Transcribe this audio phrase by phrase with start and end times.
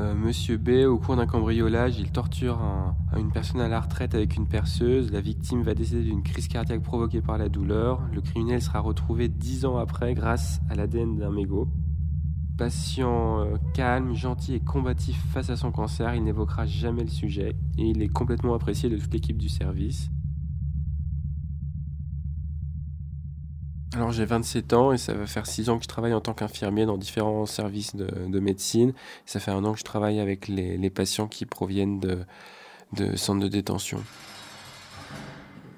[0.00, 2.58] Euh, Monsieur B, au cours d'un cambriolage, il torture
[3.18, 5.12] une personne à la retraite avec une perceuse.
[5.12, 8.00] La victime va décéder d'une crise cardiaque provoquée par la douleur.
[8.14, 11.68] Le criminel sera retrouvé dix ans après grâce à l'ADN d'un mégot.
[12.56, 17.54] Patient euh, calme, gentil et combatif face à son cancer, il n'évoquera jamais le sujet
[17.76, 20.10] et il est complètement apprécié de toute l'équipe du service.
[24.00, 26.32] Alors j'ai 27 ans et ça va faire 6 ans que je travaille en tant
[26.32, 28.94] qu'infirmier dans différents services de, médecine.
[29.26, 33.48] Ça fait un an que je travaille avec les, patients qui proviennent de, centres de
[33.48, 34.02] détention.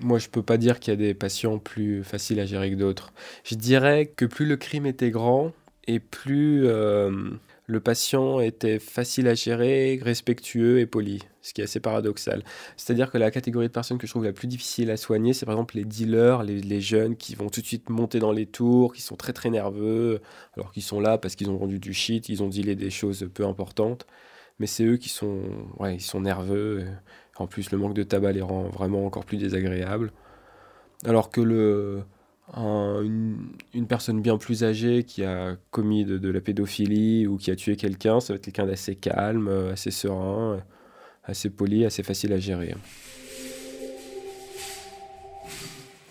[0.00, 2.76] Moi je peux pas dire qu'il y a des patients plus faciles à gérer que
[2.76, 3.12] d'autres.
[3.44, 5.52] Je dirais que plus le crime était grand
[5.86, 7.10] et plus euh,
[7.66, 12.44] le patient était facile à gérer, respectueux et poli, ce qui est assez paradoxal.
[12.76, 15.46] C'est-à-dire que la catégorie de personnes que je trouve la plus difficile à soigner, c'est
[15.46, 18.94] par exemple les dealers, les, jeunes qui vont tout de suite monter dans les tours,
[18.94, 20.20] qui sont très très nerveux,
[20.56, 23.28] alors qu'ils sont là parce qu'ils ont vendu du shit, ils ont dealé des choses
[23.34, 24.06] peu importantes,
[24.60, 25.42] mais c'est eux qui sont,
[25.84, 26.86] ils sont nerveux.
[27.36, 30.12] En plus, le manque de tabac les rend vraiment encore plus désagréables.
[31.04, 32.04] Alors que le,
[32.54, 37.76] une, personne bien plus âgée qui a commis de, la pédophilie ou qui a tué
[37.76, 40.58] quelqu'un, ça va être quelqu'un d'assez calme, euh, assez serein, euh,
[41.24, 42.74] assez poli, assez facile à gérer.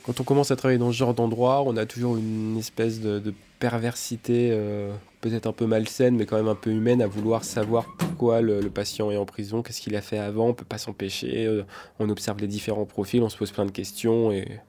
[0.03, 3.33] Quand on commence à travailler dans ce genre d'endroit, on a toujours une espèce de,
[3.57, 7.85] perversité, euh, peut-être un peu malsaine, mais quand même un peu humaine, à vouloir savoir
[7.97, 10.77] pourquoi le, patient est en prison, qu'est-ce qu'il a fait avant, on ne peut pas
[10.77, 11.63] s'empêcher.
[11.99, 14.59] on observe les différents profils, on se pose plein de questions et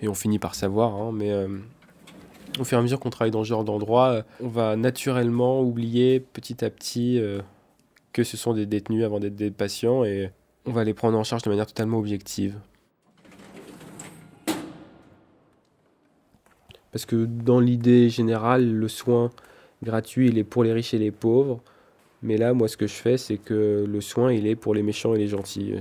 [0.00, 0.94] et on finit par savoir.
[0.94, 1.48] Hein, mais euh,
[2.58, 6.20] au fur et à mesure qu'on travaille dans ce genre d'endroit, on va naturellement oublier
[6.20, 7.40] petit à petit euh,
[8.12, 10.30] que ce sont des détenus avant d'être des patients et
[10.66, 12.56] on va les prendre en charge de manière totalement objective.
[16.92, 19.32] Parce que dans l'idée générale, le soin
[19.82, 21.60] gratuit, il est pour les riches et les pauvres.
[22.22, 24.82] Mais là, moi, ce que je fais, c'est que le soin, il est pour les
[24.82, 25.74] méchants et les gentils.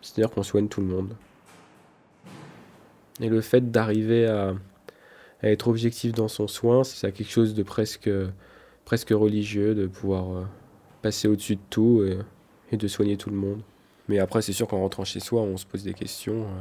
[0.00, 1.14] C'est-à-dire qu'on soigne tout le monde.
[3.20, 4.54] Et le fait d'arriver à,
[5.42, 8.10] être objectif dans son soin, c'est quelque chose de presque,
[8.84, 10.44] presque religieux, de pouvoir euh,
[11.02, 12.04] passer au-dessus de tout
[12.70, 13.60] et, de soigner tout le monde.
[14.08, 16.44] Mais après, c'est sûr qu'en rentrant chez soi, on se pose des questions.
[16.44, 16.60] Euh.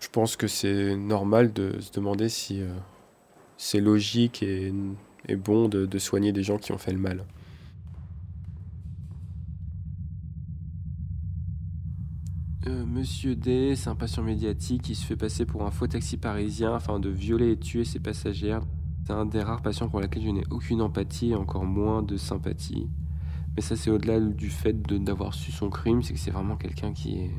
[0.00, 2.68] Je pense que c'est normal de se demander si euh,
[3.56, 4.72] c'est logique et,
[5.36, 7.24] bon de soigner des gens qui ont fait le mal.
[12.66, 16.16] Euh, Monsieur D, c'est un patient médiatique qui se fait passer pour un faux taxi
[16.16, 18.62] parisien afin de violer et tuer ses passagères.
[19.04, 22.16] C'est un des rares patients pour lesquels je n'ai aucune empathie et encore moins de
[22.16, 22.88] sympathie.
[23.56, 26.92] Mais ça, c'est au-delà du fait d'avoir su son crime, c'est que c'est vraiment quelqu'un
[26.92, 27.32] qui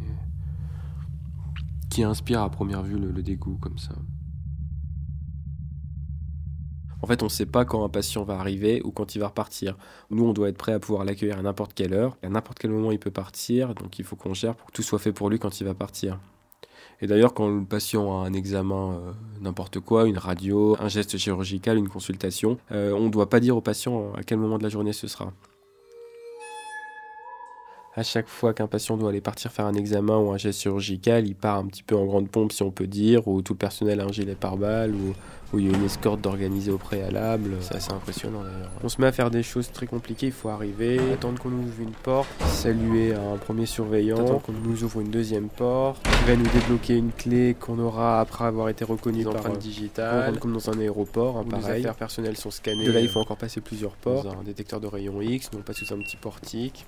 [2.03, 3.95] inspire à première vue le dégoût comme ça.
[7.05, 9.27] En fait, on ne sait pas quand un patient va arriver ou quand il va
[9.27, 9.77] repartir.
[10.09, 12.17] Nous, on doit être prêt à pouvoir l'accueillir à n'importe quelle heure.
[12.23, 13.75] À n'importe quel moment, il peut partir.
[13.75, 15.75] Donc, il faut qu'on gère pour que tout soit fait pour lui quand il va
[15.75, 16.17] partir.
[17.01, 21.15] Et d'ailleurs, quand le patient a un examen, euh, n'importe quoi, une radio, un geste
[21.19, 24.63] chirurgical, une consultation, euh, on ne doit pas dire au patient à quel moment de
[24.63, 25.31] la journée ce sera
[27.97, 31.25] à chaque fois qu'un patient doit aller partir faire un examen ou un geste chirurgical,
[31.25, 33.57] il part un petit peu en grande pompe, si on peut dire, ou tout le
[33.57, 35.13] personnel a un gilet pare-balles, ou,
[35.53, 37.55] où il y a une escorte d'organiser au préalable.
[37.61, 38.71] C'est assez impressionnant d'ailleurs.
[38.83, 41.63] On se met à faire des choses très compliquées, il faut arriver, attendre qu'on nous
[41.63, 46.23] ouvre une porte, saluer un premier surveillant, attendre qu'on nous ouvre une deuxième porte, qui
[46.25, 50.51] va nous débloquer une clé qu'on aura après avoir été reconnu par l'empreinte digitale, comme
[50.51, 51.83] dans un aéroport, hein, pareil.
[51.83, 52.85] Les affaires personnelles sont scannées.
[52.85, 55.63] De là, il faut encore passer plusieurs portes, un détecteur de rayon X, donc on
[55.63, 56.85] passe sous un petit portique.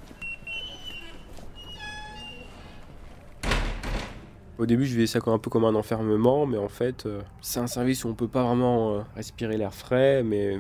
[4.58, 7.60] Au début, je vivais ça un peu comme un enfermement, mais en fait, euh, c'est
[7.60, 10.24] un service où on peut pas vraiment euh, respirer l'air frais.
[10.24, 10.58] Mais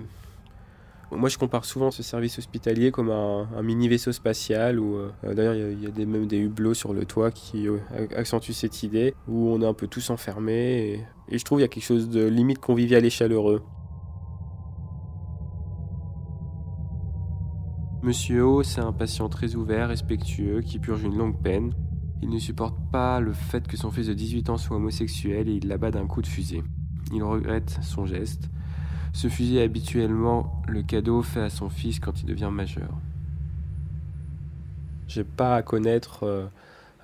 [1.11, 4.79] moi, je compare souvent ce service hospitalier comme un, mini vaisseau spatial.
[4.79, 7.67] Où euh, d'ailleurs, il y a, des, même des hublots sur le toit qui
[8.15, 10.77] accentuent cette idée, où on est un peu tous enfermés.
[11.29, 13.63] Et, et je trouve qu'il y a quelque chose de limite convivial et chaleureux.
[18.03, 21.73] Monsieur O, c'est un patient très ouvert, respectueux, qui purge une longue peine.
[22.21, 25.53] Il ne supporte pas le fait que son fils de 18 ans soit homosexuel et
[25.53, 26.63] il l'abat d'un coup de fusil.
[27.13, 28.49] Il regrette son geste.
[29.13, 32.89] Ce fusil est habituellement le cadeau fait à son fils quand il devient majeur.
[35.07, 36.45] J'ai pas à connaître, euh,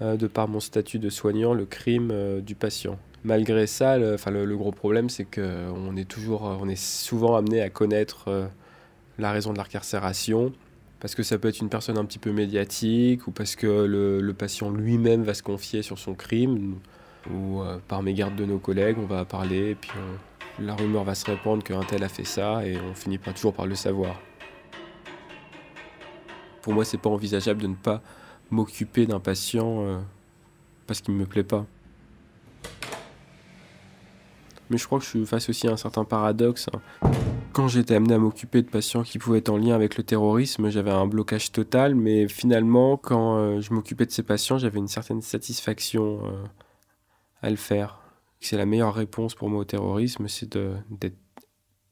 [0.02, 3.00] euh, de par mon statut de soignant, le crime euh, du patient.
[3.24, 8.50] Malgré ça, le, gros problème, c'est qu'on est on est souvent amené à connaître
[9.18, 10.52] la raison de l'incarcération
[11.04, 14.34] parce que ça peut être une personne un petit peu médiatique ou parce que le,
[14.34, 16.80] patient lui-même va se confier sur son crime
[17.30, 19.92] ou euh, par mégarde de nos collègues, on va parler et puis
[20.60, 23.54] la rumeur va se répandre qu'un tel a fait ça et on finit pas toujours
[23.54, 24.18] par le savoir.
[26.62, 28.02] Pour moi, c'est pas envisageable de ne pas
[28.50, 30.00] m'occuper d'un patient euh,
[30.88, 31.66] parce qu'il ne me plaît pas.
[34.70, 36.70] Mais je crois que je suis face aussi à un certain paradoxe.
[36.74, 37.12] Hein.
[37.54, 40.72] Quand j'étais amené à m'occuper de patients qui pouvaient être en lien avec le terrorisme,
[40.72, 44.88] j'avais un blocage total, mais finalement, quand euh, je m'occupais de ces patients, j'avais une
[44.88, 46.44] certaine satisfaction euh,
[47.44, 48.00] à le faire.
[48.40, 51.18] C'est la meilleure réponse pour moi au terrorisme, c'est d'être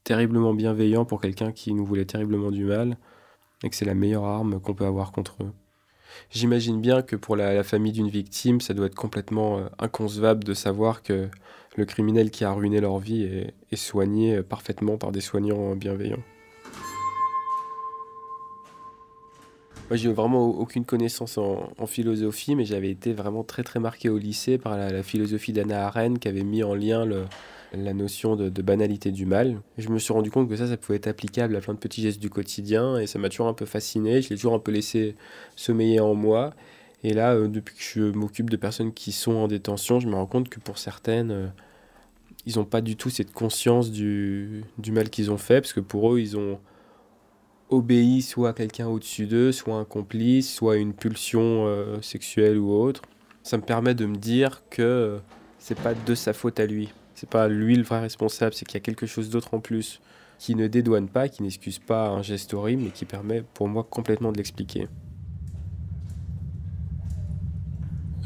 [0.02, 2.98] terriblement bienveillant pour quelqu'un qui nous voulait terriblement du mal,
[3.62, 5.52] et que c'est la meilleure arme qu'on peut avoir contre eux.
[6.30, 10.54] J'imagine bien que pour la, famille d'une victime, ça doit être complètement euh, inconcevable de
[10.54, 11.28] savoir que
[11.76, 13.24] le criminel qui a ruiné leur vie
[13.70, 16.22] est, soigné euh, parfaitement par des soignants bienveillants.
[19.90, 24.16] Moi, j'ai vraiment aucune connaissance en, philosophie, mais j'avais été vraiment très très marqué au
[24.16, 27.04] lycée par la, philosophie d'Anna Arendt qui avait mis en lien
[27.74, 29.60] la notion de, banalité du mal.
[29.78, 32.02] je me suis rendu compte que ça, ça pouvait être applicable à plein de petits
[32.02, 34.20] gestes du quotidien, et ça m'a toujours un peu fasciné.
[34.20, 35.16] Je l'ai toujours un peu laissé
[35.56, 36.52] sommeiller en moi.
[37.02, 40.14] Et là, euh, depuis que je m'occupe de personnes qui sont en détention, je me
[40.14, 41.46] rends compte que pour certaines, euh,
[42.46, 45.80] ils n'ont pas du tout cette conscience du, du mal qu'ils ont fait, parce que
[45.80, 46.60] pour eux, ils ont
[47.70, 52.70] obéi soit à quelqu'un au-dessus d'eux, soit un complice, soit une pulsion euh, sexuelle ou
[52.70, 53.02] autre.
[53.42, 55.18] Ça me permet de me dire que
[55.58, 56.92] c'est pas de sa faute à lui.
[57.14, 60.00] C'est pas lui le vrai responsable, c'est qu'il y a quelque chose d'autre en plus
[60.38, 63.86] qui ne dédouane pas, qui n'excuse pas un geste horrible, mais qui permet pour moi
[63.88, 64.88] complètement de l'expliquer.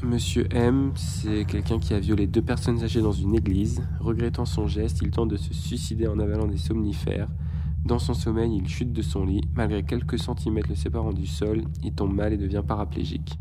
[0.02, 3.82] Monsieur M, c'est quelqu'un qui a violé deux personnes âgées dans une église.
[4.00, 7.28] Regrettant son geste, il tente de se suicider en avalant des somnifères.
[7.84, 9.42] Dans son sommeil, il chute de son lit.
[9.54, 13.38] Malgré quelques centimètres le séparant du sol, il tombe mal et devient paraplégique.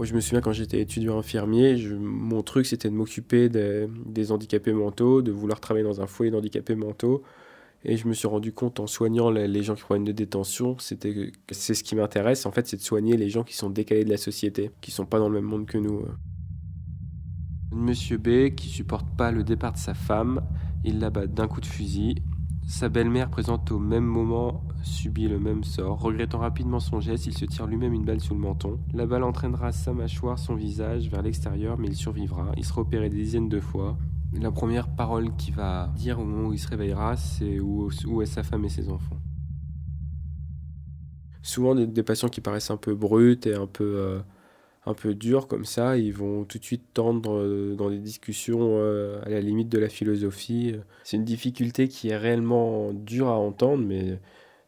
[0.00, 4.72] Moi, je me souviens quand j'étais étudiant infirmier, mon truc c'était de m'occuper des, handicapés
[4.72, 7.22] mentaux, de vouloir travailler dans un foyer d'handicapés mentaux.
[7.84, 11.04] Et je me suis rendu compte en soignant les, gens qui proviennent de détention, c'est
[11.74, 14.16] ce qui m'intéresse en fait, c'est de soigner les gens qui sont décalés de la
[14.16, 16.02] société, qui sont pas dans le même monde que nous.
[17.70, 20.40] Monsieur B qui supporte pas le départ de sa femme,
[20.82, 22.22] il l'abat d'un coup de fusil.
[22.66, 26.00] Sa belle-mère, présente au même moment, subit le même sort.
[26.00, 28.78] Regrettant rapidement son geste, il se tire lui-même une balle sous le menton.
[28.94, 32.52] La balle entraînera sa mâchoire, son visage vers l'extérieur, mais il survivra.
[32.56, 33.96] Il sera opéré des dizaines de fois.
[34.32, 37.90] La première parole qu'il va dire au moment où il se réveillera, c'est où,
[38.22, 39.16] est sa femme et ses enfants.
[41.42, 44.20] Souvent, des, patients qui paraissent un peu bruts et un peu, euh,
[44.86, 48.60] un peu durs comme ça, ils vont tout de suite tendre euh, dans des discussions
[48.62, 50.76] euh, à la limite de la philosophie.
[51.02, 54.20] C'est une difficulté qui est réellement dure à entendre, mais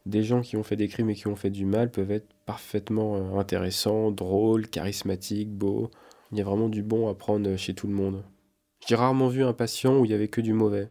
[0.05, 2.33] des gens qui ont fait des crimes et qui ont fait du mal peuvent être
[2.45, 5.89] parfaitement intéressants, drôles, charismatiques, beaux.
[6.31, 8.23] Il y a vraiment du bon à prendre chez tout le monde.
[8.87, 10.89] J'ai rarement vu un patient où il y avait que du mauvais.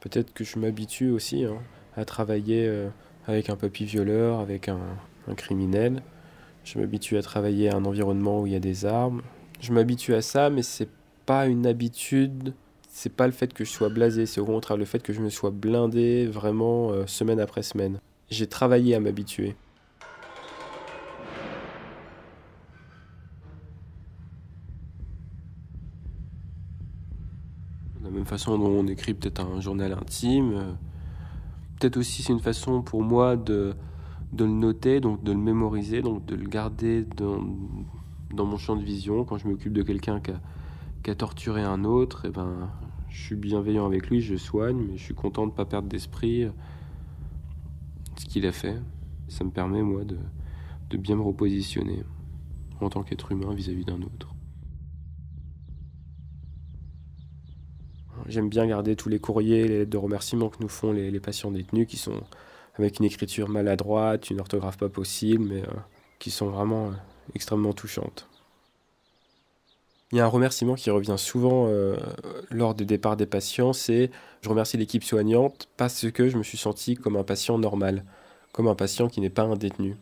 [0.00, 1.58] Peut-être que je m'habitue aussi hein,
[1.96, 2.88] à travailler euh,
[3.26, 4.80] avec un papy violeur, avec un,
[5.36, 6.02] criminel.
[6.64, 9.20] Je m'habitue à travailler à un environnement où il y a des armes.
[9.60, 10.88] Je m'habitue à ça, mais c'est
[11.26, 12.54] pas une habitude.
[12.90, 15.20] C'est pas le fait que je sois blasé, c'est au contraire le fait que je
[15.20, 18.00] me sois blindé vraiment euh, semaine après semaine.
[18.30, 19.54] J'ai travaillé à m'habituer.
[28.02, 30.52] la même façon dont on écrit peut-être un journal intime.
[30.54, 30.72] Euh,
[31.78, 33.74] peut-être aussi c'est une façon pour moi de,
[34.32, 37.38] de le noter, donc de le mémoriser, donc de le garder dans,
[38.32, 39.24] dans mon champ de vision.
[39.24, 40.40] Quand je m'occupe de quelqu'un qui a,
[41.14, 42.70] torturé un autre, et eh ben,
[43.08, 45.88] je suis bienveillant avec lui, je soigne, mais je suis content de ne pas perdre
[45.88, 46.50] d'esprit euh,
[48.16, 48.76] ce qu'il a fait.
[49.28, 50.18] Ça me permet, moi, de,
[50.90, 52.04] de bien me repositionner
[52.80, 54.34] en tant qu'être humain vis-à-vis d'un autre.
[58.26, 61.50] J'aime bien garder tous les courriers, les lettres de remerciement que nous font les, patients
[61.50, 62.20] détenus, qui sont
[62.74, 65.80] avec une écriture maladroite, une orthographe pas possible, mais euh,
[66.18, 66.92] qui sont vraiment euh,
[67.34, 68.28] extrêmement touchantes.
[70.12, 71.96] Il y a un remerciement qui revient souvent euh,
[72.50, 74.10] lors des départs des patients, c'est
[74.40, 78.04] je remercie l'équipe soignante parce que je me suis senti comme un patient normal,
[78.52, 79.96] comme un patient qui n'est pas un détenu.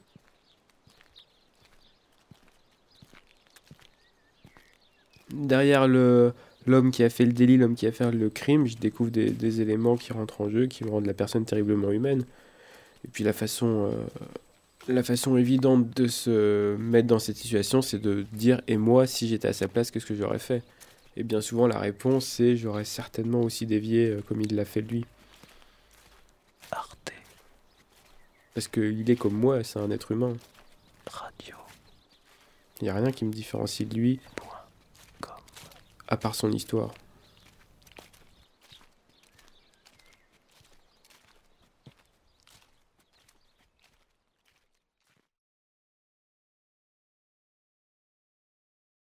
[5.32, 9.10] Derrière l'homme qui a fait le délit, l'homme qui a fait le crime, je découvre
[9.10, 12.24] des, éléments qui rentrent en jeu, qui me rendent la personne terriblement humaine.
[13.04, 14.06] Et puis la façon, euh,
[14.88, 19.28] la façon évidente de se mettre dans cette situation, c'est de dire et moi, si
[19.28, 20.62] j'étais à sa place, qu'est-ce que j'aurais fait?
[21.16, 24.82] Et bien souvent, la réponse, c'est j'aurais certainement aussi dévié euh, comme il l'a fait
[24.82, 25.04] lui.
[26.70, 27.12] Arte.
[28.54, 30.36] Parce qu'il est comme moi, c'est un être humain.
[31.06, 31.56] Radio.
[32.80, 34.20] Il n'y a rien qui me différencie de lui
[36.08, 36.92] à part son histoire.